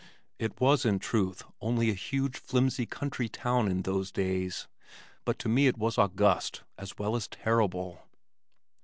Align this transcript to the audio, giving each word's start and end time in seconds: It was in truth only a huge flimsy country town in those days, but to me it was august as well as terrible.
It 0.39 0.59
was 0.59 0.83
in 0.83 0.97
truth 0.97 1.43
only 1.61 1.91
a 1.91 1.93
huge 1.93 2.35
flimsy 2.35 2.87
country 2.87 3.29
town 3.29 3.67
in 3.69 3.83
those 3.83 4.11
days, 4.11 4.67
but 5.25 5.37
to 5.37 5.47
me 5.47 5.67
it 5.67 5.77
was 5.77 5.99
august 5.99 6.63
as 6.75 6.97
well 6.97 7.15
as 7.15 7.27
terrible. 7.27 8.03